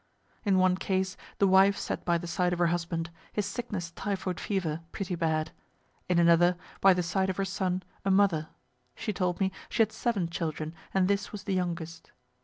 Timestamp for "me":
9.39-9.51